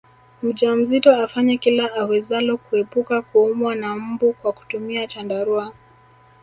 [0.43, 5.65] Mjamzito afanye kila awezalo kuepuka kuumwa na mbu kwa kutumia chandarua